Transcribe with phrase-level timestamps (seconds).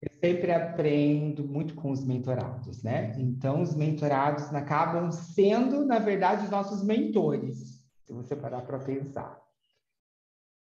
[0.00, 3.14] Eu sempre aprendo muito com os mentorados, né?
[3.18, 9.42] Então, os mentorados acabam sendo, na verdade, os nossos mentores, se você parar para pensar.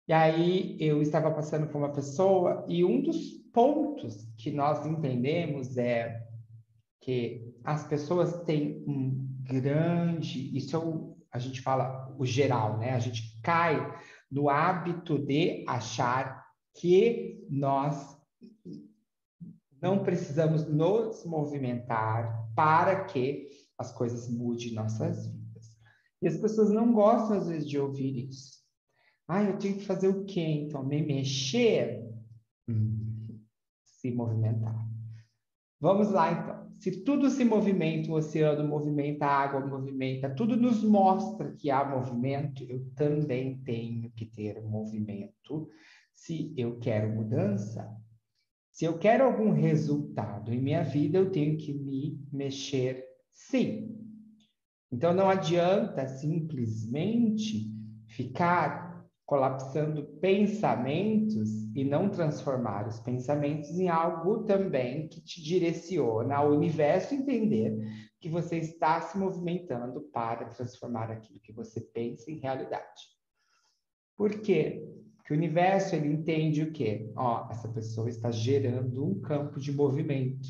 [0.06, 5.76] E aí, eu estava passando com uma pessoa, e um dos pontos que nós entendemos
[5.76, 6.26] é
[7.02, 10.56] que as pessoas têm um grande.
[10.56, 12.92] Isso é o, a gente fala o geral, né?
[12.92, 13.94] A gente cai
[14.30, 18.17] no hábito de achar que nós
[19.80, 25.78] não precisamos nos movimentar para que as coisas mudem em nossas vidas.
[26.20, 28.58] E as pessoas não gostam, às vezes, de ouvir isso.
[29.26, 30.40] Ah, eu tenho que fazer o quê?
[30.40, 32.04] Então, me mexer?
[32.68, 33.38] Hum,
[33.84, 34.88] se movimentar.
[35.80, 36.68] Vamos lá, então.
[36.80, 41.84] Se tudo se movimenta, o oceano movimenta, a água movimenta, tudo nos mostra que há
[41.84, 45.68] movimento, eu também tenho que ter movimento.
[46.14, 47.88] Se eu quero mudança,
[48.78, 53.98] se eu quero algum resultado em minha vida, eu tenho que me mexer sim.
[54.92, 57.74] Então não adianta simplesmente
[58.06, 66.52] ficar colapsando pensamentos e não transformar os pensamentos em algo também que te direciona ao
[66.52, 67.76] universo entender
[68.20, 73.02] que você está se movimentando para transformar aquilo que você pensa em realidade.
[74.16, 74.88] Por quê?
[75.28, 77.12] Que o universo ele entende o quê?
[77.14, 80.48] Ó, essa pessoa está gerando um campo de movimento.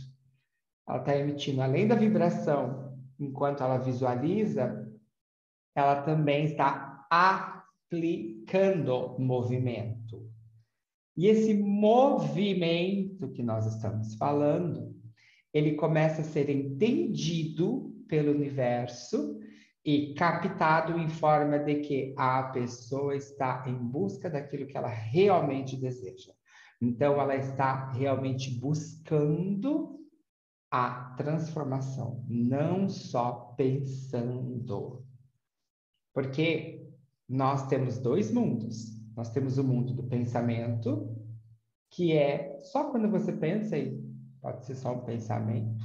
[0.88, 4.88] Ela está emitindo, além da vibração, enquanto ela visualiza,
[5.74, 10.30] ela também está aplicando movimento.
[11.16, 14.94] E esse movimento que nós estamos falando,
[15.52, 19.40] ele começa a ser entendido pelo universo
[19.88, 25.78] e captado em forma de que a pessoa está em busca daquilo que ela realmente
[25.78, 26.30] deseja.
[26.78, 29.98] Então, ela está realmente buscando
[30.70, 35.06] a transformação, não só pensando.
[36.12, 36.86] Porque
[37.26, 38.94] nós temos dois mundos.
[39.16, 41.16] Nós temos o mundo do pensamento,
[41.90, 43.98] que é só quando você pensa, e
[44.42, 45.82] pode ser só um pensamento,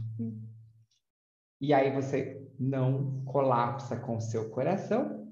[1.64, 5.26] e aí você não colapsa com o seu coração,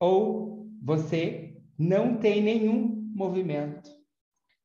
[0.00, 3.88] ou você não tem nenhum movimento.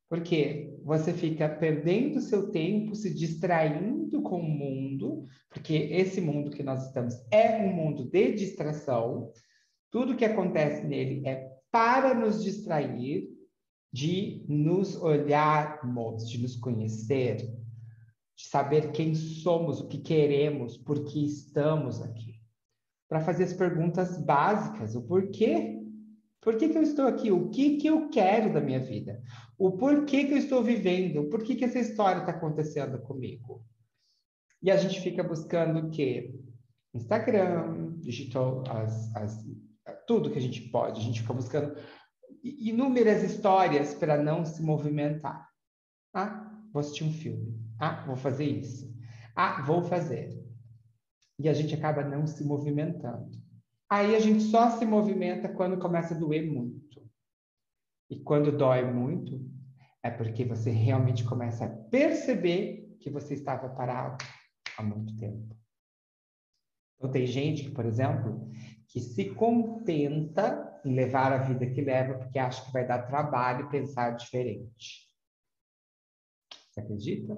[0.08, 6.64] Porque você fica perdendo seu tempo, se distraindo com o mundo, porque esse mundo que
[6.64, 9.30] nós estamos é um mundo de distração.
[9.88, 13.28] Tudo que acontece nele é para nos distrair,
[13.92, 17.56] de nos olharmos, de nos conhecer,
[18.36, 22.40] de saber quem somos, o que queremos, por que estamos aqui.
[23.08, 25.80] Para fazer as perguntas básicas, o porquê.
[26.40, 27.30] Por que, que eu estou aqui?
[27.30, 29.22] O que, que eu quero da minha vida?
[29.56, 31.28] O porquê que eu estou vivendo?
[31.30, 33.64] Por que, que essa história está acontecendo comigo?
[34.60, 36.34] E a gente fica buscando o quê?
[36.92, 39.44] Instagram, digital, as, as,
[40.06, 41.00] tudo que a gente pode.
[41.00, 41.76] A gente fica buscando
[42.42, 45.48] inúmeras histórias para não se movimentar.
[46.12, 47.63] Ah, vou assistir um filme.
[47.78, 48.92] Ah, vou fazer isso.
[49.34, 50.44] Ah, vou fazer.
[51.38, 53.30] E a gente acaba não se movimentando.
[53.90, 57.02] Aí a gente só se movimenta quando começa a doer muito.
[58.08, 59.40] E quando dói muito,
[60.02, 64.24] é porque você realmente começa a perceber que você estava parado
[64.76, 65.56] há muito tempo.
[66.96, 68.48] Então, tem gente por exemplo,
[68.88, 73.68] que se contenta em levar a vida que leva porque acha que vai dar trabalho
[73.68, 75.08] pensar diferente.
[76.70, 77.36] Você acredita?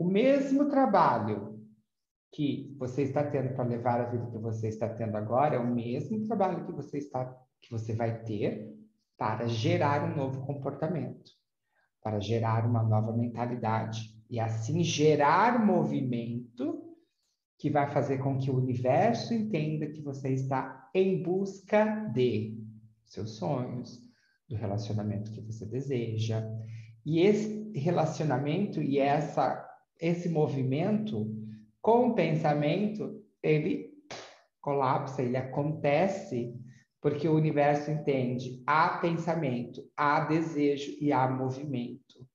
[0.00, 1.60] O mesmo trabalho
[2.32, 5.74] que você está tendo para levar a vida que você está tendo agora é o
[5.74, 8.74] mesmo trabalho que você está que você vai ter
[9.18, 11.30] para gerar um novo comportamento,
[12.02, 14.00] para gerar uma nova mentalidade
[14.30, 16.82] e assim gerar movimento
[17.58, 22.58] que vai fazer com que o universo entenda que você está em busca de
[23.04, 24.00] seus sonhos,
[24.48, 26.42] do relacionamento que você deseja.
[27.04, 29.66] E esse relacionamento e essa
[30.00, 31.26] esse movimento
[31.82, 33.90] com o pensamento, ele
[34.60, 36.54] colapsa, ele acontece
[37.00, 42.26] porque o universo entende há pensamento, há desejo e há movimento.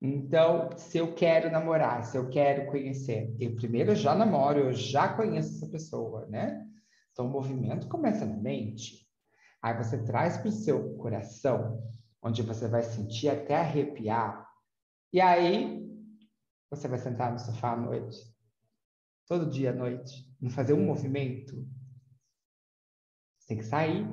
[0.00, 5.08] Então, se eu quero namorar, se eu quero conhecer, eu primeiro já namoro, eu já
[5.08, 6.64] conheço essa pessoa, né?
[7.12, 9.06] Então, o movimento começa na mente.
[9.60, 11.82] Aí você traz para o seu coração,
[12.22, 14.46] onde você vai sentir até arrepiar.
[15.12, 15.87] E aí
[16.70, 18.18] você vai sentar no sofá à noite,
[19.26, 21.66] todo dia à noite, não fazer um movimento.
[23.38, 24.06] Você tem que sair,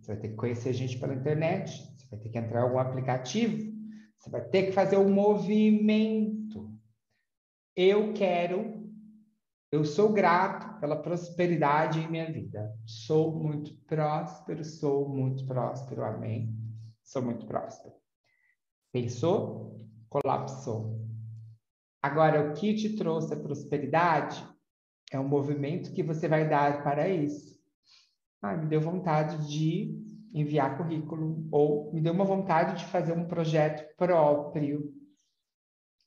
[0.00, 2.78] você vai ter que conhecer gente pela internet, você vai ter que entrar em algum
[2.78, 3.72] aplicativo,
[4.18, 6.72] Você vai ter que fazer um movimento.
[7.74, 8.88] Eu quero,
[9.70, 12.72] eu sou grato pela prosperidade em minha vida.
[12.86, 16.54] Sou muito próspero, sou muito próspero, amém.
[17.02, 17.94] Sou muito próspero.
[18.92, 19.76] Pensou?
[20.08, 21.11] Colapsou.
[22.02, 24.44] Agora, o que te trouxe a prosperidade
[25.12, 27.56] é um movimento que você vai dar para isso.
[28.42, 30.02] Ah, me deu vontade de
[30.34, 34.92] enviar currículo, ou me deu uma vontade de fazer um projeto próprio.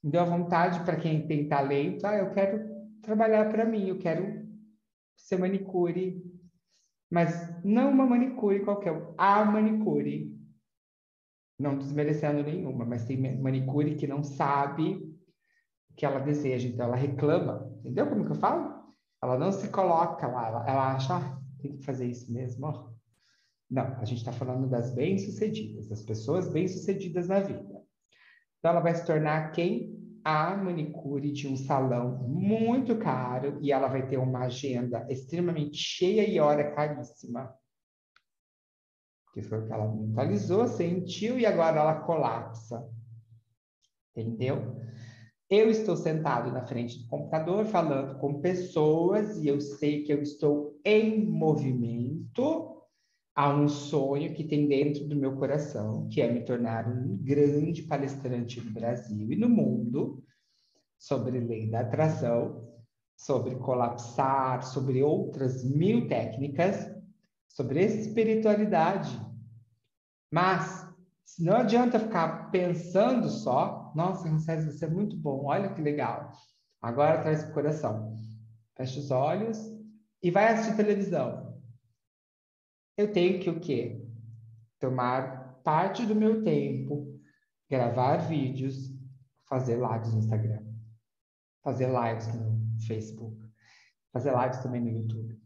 [0.04, 3.98] Me deu a vontade para quem tem talento, ah, eu quero trabalhar para mim, eu
[3.98, 4.46] quero
[5.16, 6.22] ser manicure.
[7.10, 10.36] Mas não uma manicure qualquer, a manicure.
[11.58, 15.15] Não desmerecendo nenhuma, mas tem manicure que não sabe o
[15.96, 17.72] que ela deseja, então ela reclama.
[17.80, 18.76] Entendeu como que eu falo?
[19.24, 22.68] Ela não se coloca lá, ela, ela acha, ah, tem que fazer isso mesmo.
[22.68, 22.90] Ó.
[23.70, 27.82] Não, a gente está falando das bem-sucedidas, das pessoas bem-sucedidas na vida.
[28.60, 29.96] Então, ela vai se tornar quem?
[30.24, 36.28] A manicure de um salão muito caro e ela vai ter uma agenda extremamente cheia
[36.28, 37.54] e hora caríssima.
[39.34, 42.88] Que foi o que ela mentalizou, sentiu e agora ela colapsa.
[44.16, 44.82] Entendeu?
[45.48, 50.22] Eu estou sentado na frente do computador falando com pessoas e eu sei que eu
[50.22, 52.82] estou em movimento
[53.36, 57.84] a um sonho que tem dentro do meu coração, que é me tornar um grande
[57.84, 60.24] palestrante no Brasil e no mundo
[60.98, 62.68] sobre lei da atração,
[63.16, 66.90] sobre colapsar, sobre outras mil técnicas,
[67.48, 69.20] sobre espiritualidade.
[70.32, 70.88] Mas
[71.38, 76.32] não adianta ficar pensando só, nossa, César, isso é muito bom, olha que legal.
[76.82, 78.14] Agora traz para o coração.
[78.76, 79.58] Fecha os olhos
[80.22, 81.62] e vai assistir televisão.
[82.98, 84.06] Eu tenho que o quê?
[84.80, 87.20] Tomar parte do meu tempo,
[87.70, 88.94] gravar vídeos,
[89.48, 90.64] fazer lives no Instagram,
[91.64, 93.38] fazer lives no Facebook,
[94.12, 95.40] fazer lives também no YouTube.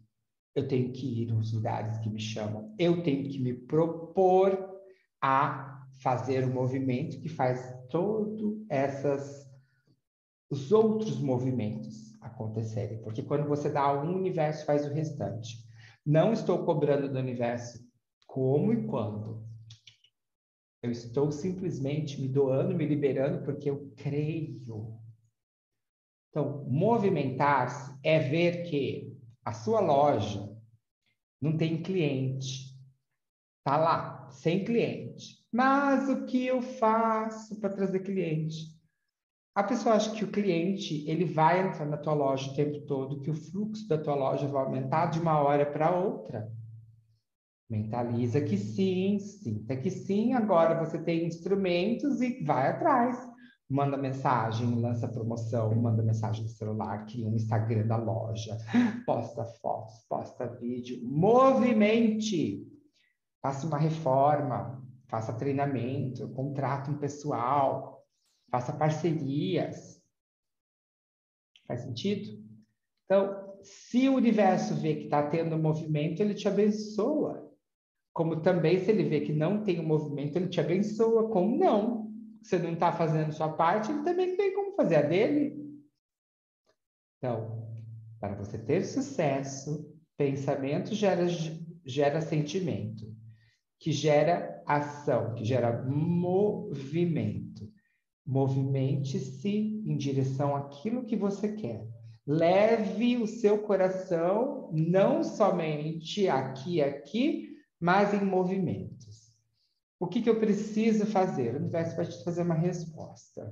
[0.56, 2.75] Eu tenho que ir nos lugares que me chamam.
[2.78, 4.81] Eu tenho que me propor
[5.22, 9.48] a fazer o movimento que faz todo essas
[10.50, 15.63] os outros movimentos acontecerem, porque quando você dá um, universo faz o restante.
[16.06, 17.80] Não estou cobrando do universo
[18.25, 19.48] como e quando.
[20.81, 24.98] Eu estou simplesmente me doando, me liberando, porque eu creio.
[26.30, 30.50] Então, movimentar-se é ver que a sua loja
[31.42, 32.75] não tem cliente.
[33.60, 35.40] Está lá, sem cliente.
[35.52, 38.80] Mas o que eu faço para trazer cliente?
[39.56, 43.20] A pessoa acha que o cliente ele vai entrar na tua loja o tempo todo,
[43.20, 46.50] que o fluxo da tua loja vai aumentar de uma hora para outra.
[47.70, 50.34] Mentaliza que sim, sinta que sim.
[50.34, 53.18] Agora você tem instrumentos e vai atrás.
[53.70, 58.58] Manda mensagem, lança promoção, manda mensagem no celular, cria um Instagram da loja,
[59.06, 62.66] posta fotos, posta vídeo, movimente.
[63.41, 68.06] Faça uma reforma, faça treinamento, contrate um pessoal,
[68.50, 70.01] faça parcerias.
[71.65, 72.44] Faz sentido?
[73.06, 77.50] Então, se o universo vê que está tendo movimento, ele te abençoa.
[78.13, 81.30] Como também, se ele vê que não tem um movimento, ele te abençoa.
[81.30, 82.12] Como não?
[82.42, 85.57] Você não está fazendo sua parte, ele também tem como fazer a dele.
[87.18, 87.68] Então,
[88.19, 91.28] para você ter sucesso, pensamento gera,
[91.85, 93.19] gera sentimento
[93.80, 97.68] que gera ação, que gera movimento.
[98.26, 101.88] Movimente-se em direção àquilo que você quer.
[102.28, 109.33] Leve o seu coração não somente aqui e aqui, mas em movimentos.
[110.00, 111.56] O que, que eu preciso fazer?
[111.56, 113.52] O universo vai te fazer uma resposta.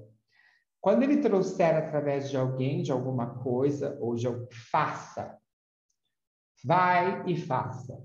[0.79, 4.27] Quando ele trouxer através de alguém, de alguma coisa, ou de
[4.69, 5.37] faça.
[6.63, 8.01] Vai e faça.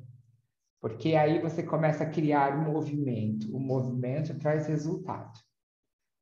[0.83, 3.57] Porque aí você começa a criar um movimento.
[3.57, 5.39] O movimento traz resultado.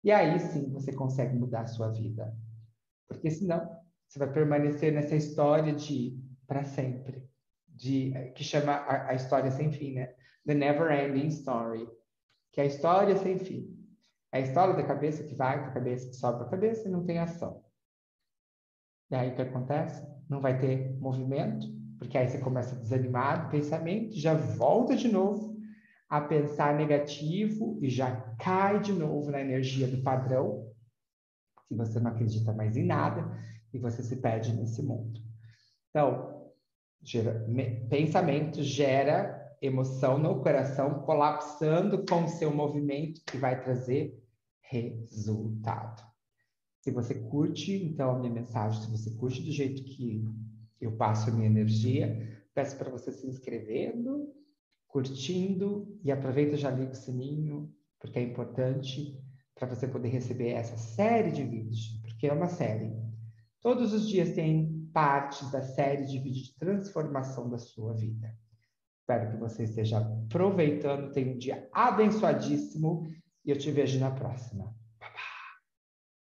[0.05, 2.37] E aí sim você consegue mudar a sua vida.
[3.09, 3.67] Porque senão
[4.07, 7.27] você vai permanecer nessa história de para sempre,
[7.69, 10.15] de que chama a, a, história sem fim, né?
[10.45, 11.89] The never ending story,
[12.53, 13.75] que é a história sem fim.
[14.31, 16.87] É a história da cabeça que vai para a cabeça, que sobe para a cabeça
[16.87, 17.65] e não tem ação.
[19.11, 20.07] E aí o que acontece?
[20.29, 21.67] Não vai ter movimento,
[22.01, 25.55] porque aí você começa desanimado, do pensamento, já volta de novo
[26.09, 30.73] a pensar negativo e já cai de novo na energia do padrão,
[31.69, 33.39] que você não acredita mais em nada
[33.73, 35.21] e você se perde nesse mundo.
[35.91, 36.51] Então,
[37.03, 44.19] gera, me, pensamento gera emoção no coração, colapsando com o seu movimento que vai trazer
[44.63, 46.03] resultado.
[46.81, 50.25] Se você curte, então, a minha mensagem, se você curte do jeito que
[50.81, 54.33] eu passo a minha energia, peço para você se inscrevendo,
[54.89, 59.19] curtindo e aproveita já liga o sininho, porque é importante
[59.55, 62.93] para você poder receber essa série de vídeos, porque é uma série.
[63.61, 68.35] Todos os dias tem partes da série de vídeos de transformação da sua vida.
[69.01, 73.07] Espero que você esteja aproveitando, tenha um dia abençoadíssimo
[73.45, 74.75] e eu te vejo na próxima.